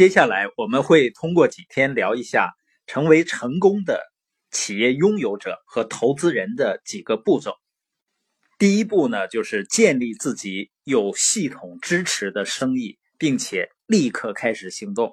[0.00, 2.54] 接下来我们会通过几天聊一下
[2.86, 4.00] 成为成功的
[4.50, 7.52] 企业拥有者和投资人的几个步骤。
[8.58, 15.12] 第一步呢，就是建立自己有系统支持的生意，并且立刻开始行动。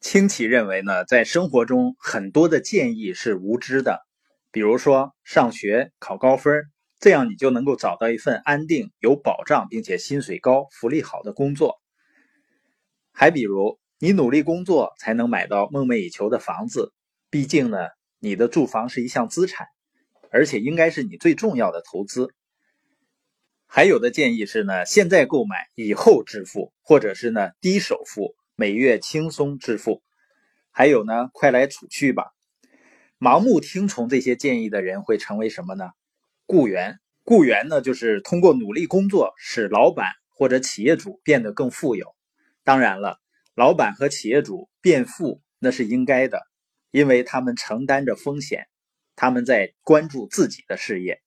[0.00, 4.00] 清奇认为呢，在生活中很多的建议是无知的，
[4.50, 6.62] 比如说上学考高分，
[7.00, 11.83] 这样你就能够找到一份安定、有保障并且薪水高、福利好的工作。
[13.16, 16.92] 还比如，你努力工作才能买到梦寐以求的房子，
[17.30, 17.78] 毕竟呢，
[18.18, 19.68] 你的住房是一项资产，
[20.30, 22.34] 而且应该是你最重要的投资。
[23.66, 30.02] 还有的建议是呢，现在购买，以后支付，或者是呢，低首付，每月轻松支付。
[30.72, 32.32] 还有呢，快来储蓄吧。
[33.20, 35.90] 盲目听从这些建议的人会成为什么呢？
[36.46, 36.98] 雇员。
[37.22, 42.14] 雇员呢，就是通过努力工作，使老板或者企业主变得更富有。
[42.64, 43.20] 当然了，
[43.54, 46.40] 老板和企业主变富那是应该的，
[46.90, 48.66] 因为他们承担着风险，
[49.16, 51.20] 他们在关注自己的事业。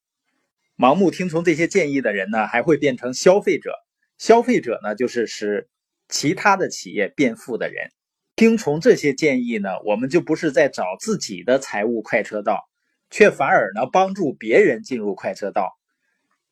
[0.76, 3.74] 盲目听从这些建议的人呢，还会变成消费者。
[4.18, 5.70] 消费者呢，就是使
[6.10, 7.92] 其他的企业变富的人。
[8.36, 12.68] 听从这些建议呢，我们就不是在找自己的财务快车道，
[13.12, 15.78] 却反而呢帮助别人进入快车道。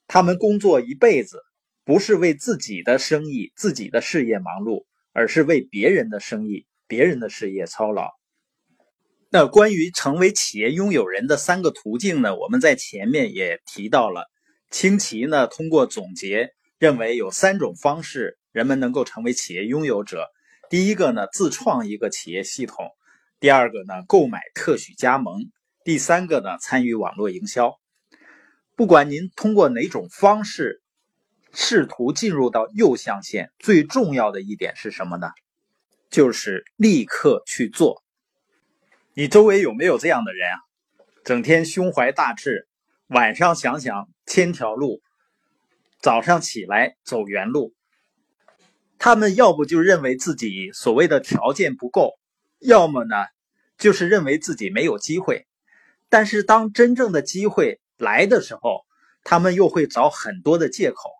[0.07, 1.41] 他们工作一辈子。
[1.85, 8.09] 不是为自己的生意、自己的事业忙碌，而是为别人的生意、别人的事业操劳。
[9.29, 12.35] 那关于成为企业拥有人的三个途径呢？
[12.35, 14.25] 我们在前面也提到了。
[14.71, 20.25] 清奇呢，通过总结认为有三种方式，人们能够成为企业拥有者。
[20.71, 22.87] 第一个呢，自创一个企业系统；
[23.39, 25.35] 第二个呢，购买特许加盟；
[25.83, 27.75] 第三个呢，参与网络营销。
[28.75, 30.81] 不管您通过哪种方式。
[31.55, 35.29] 试图进入到右象限，最重要的一点是什么呢？
[36.11, 38.03] 就是立刻去做。
[39.13, 40.59] 你周围有没有这样的人啊？
[41.23, 42.67] 整天胸怀大志，
[43.07, 45.01] 晚上想想千条路，
[45.99, 47.73] 早上起来走原路。
[48.99, 52.11] 他们要不就认为自己所谓的条件不够，
[52.59, 53.15] 要么呢，
[53.77, 55.47] 就是认为自己没有机会。
[56.09, 58.85] 但是当真正的机会来的时候，
[59.23, 61.14] 他们又会找很多的借口。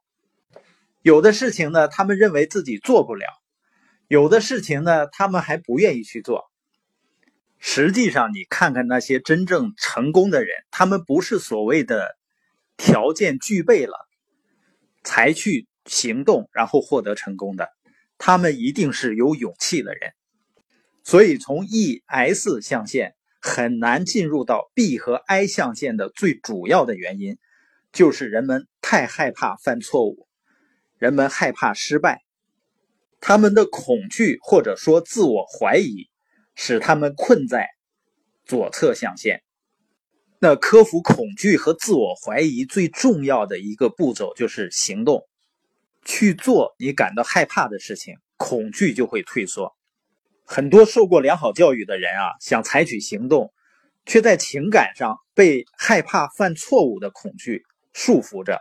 [1.05, 3.27] 有的事情呢，他们认为自己做不了；
[4.07, 6.45] 有的事情呢，他们还不愿意去做。
[7.59, 12.17] 实际上，你看看那些真正成功的人，他们不是所谓的
[12.75, 13.93] 条件具备了
[15.03, 17.69] 才去行动，然后获得成功的，
[18.17, 20.11] 他们一定是有勇气的人。
[21.03, 27.37] 所以，从 E S 象限很难进入到 B 和 I 象限的最主要的原因，
[27.93, 30.24] 就是人们太害怕犯错误。
[31.05, 32.23] 人们害怕失败，
[33.21, 36.09] 他们的恐惧或者说自我怀疑，
[36.55, 37.69] 使他们困在
[38.43, 39.43] 左侧象限。
[40.39, 45.21] 那克服恐惧和自我怀疑最重要的一个步骤就是行动，
[46.03, 49.75] 去做你感到害怕的事情，恐惧就会退缩。
[50.43, 53.53] 很多受过良好教育的人啊，想采取行动，
[54.07, 57.61] 却在情感上被害怕犯错误的恐惧
[57.93, 58.59] 束缚着。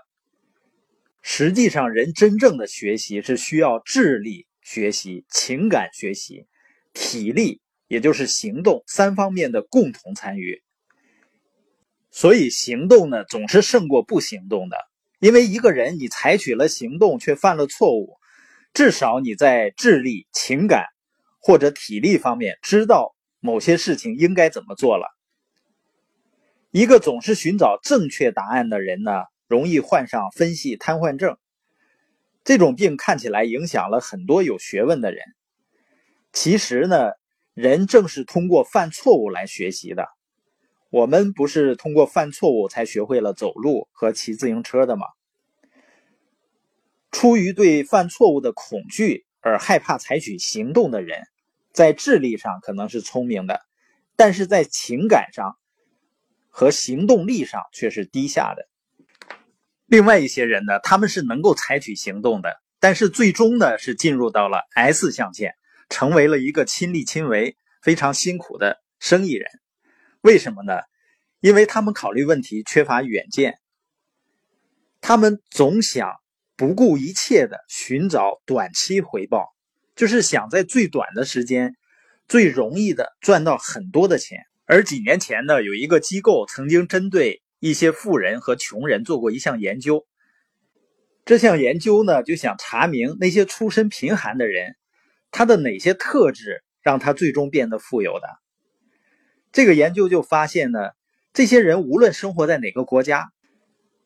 [1.26, 6.46] 实际上，人真正的学习是需要智力学习、情感学习、
[6.92, 10.62] 体力，也就是行动三方面的共同参与。
[12.10, 14.76] 所以，行动呢总是胜过不行动的。
[15.18, 18.18] 因为一个人你采取了行动却犯了错误，
[18.74, 20.84] 至少你在智力、情感
[21.40, 25.06] 或者体力方面知道某些事情应该怎么做了。
[26.70, 29.12] 一个总是寻找正确答案的人呢？
[29.46, 31.36] 容易患上分析瘫痪症，
[32.44, 35.22] 这种病看起来影响了很多有学问的人。
[36.32, 37.12] 其实呢，
[37.54, 40.08] 人正是通过犯错误来学习的。
[40.90, 45.06] 我们不是通过犯错误才学会了走路和骑自行车的吗？
[47.10, 51.22] 出于对犯错误的恐惧而害怕采取行动的人，
[51.72, 53.60] 在智力上可能是聪明的，
[54.16, 55.56] 但是在情感上
[56.48, 58.68] 和行动力上却是低下的。
[59.86, 65.54] 另外一些人呢，他们是能够采取行动的，但是最终呢是进入到了 S 象限，
[65.90, 69.46] 成为了一个亲力亲为、非常辛苦的生意人。
[70.22, 70.80] 为什么呢？
[71.40, 73.58] 因为他们考虑问题缺乏远见，
[75.02, 76.10] 他们总想
[76.56, 79.54] 不顾一切的寻找短期回报，
[79.94, 81.76] 就是想在最短的时间、
[82.26, 84.38] 最容易的赚到很多的钱。
[84.64, 87.43] 而几年前呢，有一个机构曾经针对。
[87.64, 90.06] 一些富人和穷人做过一项研究，
[91.24, 94.76] 这项研究呢就想查明那些出身贫寒的人
[95.30, 98.28] 他的哪些特质让他最终变得富有的？
[99.50, 100.90] 这个研究就发现呢，
[101.32, 103.32] 这些人无论生活在哪个国家，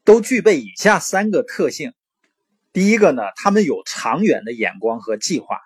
[0.04, 1.94] 都具备以下三个特性。
[2.72, 5.56] 第一个呢，他们有长远的眼光和计划；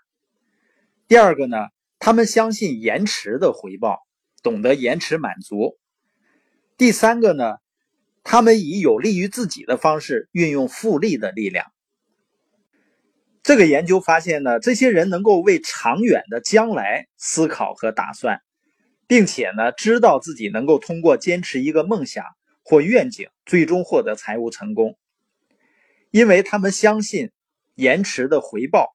[1.09, 1.67] 第二个呢，
[1.99, 3.99] 他们相信延迟的回报，
[4.43, 5.77] 懂得延迟满足；
[6.79, 7.57] 第三个呢，
[8.25, 11.73] 他们以有利于自己的方式运用复利的力量。
[13.43, 18.41] 这个研究发现呢，这些人能够为长远的将来思考和打算，
[19.09, 22.25] 并且呢，知道自己能够通过坚持一个梦想
[22.63, 24.97] 或愿景，最终获得财务成功。
[26.13, 27.33] 因为他们相信
[27.75, 28.95] 延迟的回报，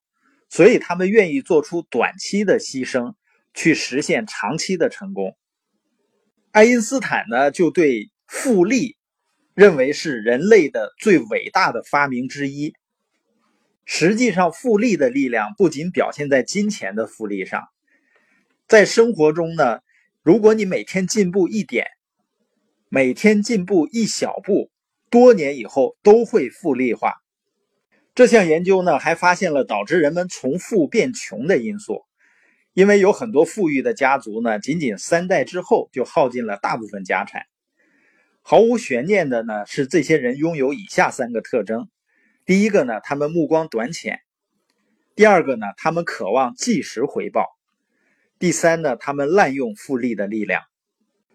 [0.50, 3.16] 所以他们愿意做出短期的牺牲，
[3.54, 5.36] 去实现长期的成功。
[6.52, 8.96] 爱因斯坦呢，就对复利
[9.58, 12.76] 认为是人类的最伟大的发明之一。
[13.86, 17.64] 实际上，复利的力量不仅表现在金钱的复利上，
[18.68, 19.80] 在生活中呢，
[20.22, 21.88] 如果你每天进步一点，
[22.88, 24.70] 每天进步一小步。
[25.10, 27.14] 多年以后都会复利化。
[28.14, 32.04] 这项研究呢，还发现了导致人们从富变穷的因素。
[32.74, 37.48] 因为有很多富裕的家族呢，仅仅三代之后就耗尽了大部分家产。
[38.50, 41.90] 毫无悬念的呢，是这些人拥有以下三个特征：
[42.46, 44.20] 第一个呢，他们目光短浅；
[45.18, 47.44] 第二个呢，他们渴望即时回报；
[48.40, 50.64] 第三呢，他们滥用复利的力量。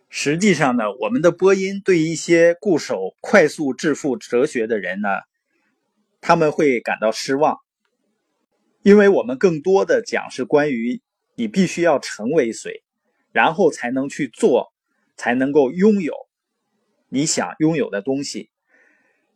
[0.09, 5.11] 实际上呢，我们的播音对一些固守快速致富哲学的人呢，
[6.23, 7.59] 他们会感到失望，
[8.81, 11.03] 因为我们更多的讲是关于
[11.35, 12.83] 你必须要成为谁，
[13.33, 14.73] 然后才能去做，
[15.19, 16.15] 才能够拥有
[17.13, 18.51] 你想拥有的东西。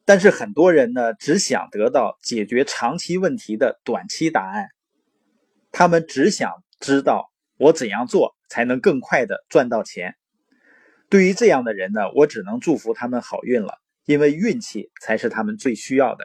[0.07, 4.69] 但是很多人呢，只想得到解决长期问题的短期答案，
[5.73, 10.15] 他们只想知道我怎样做才能更快的赚到钱。
[11.11, 13.75] 对于这样的人呢，我只能祝福他们好运了，
[14.05, 16.25] 因为运气才是他们最需要的。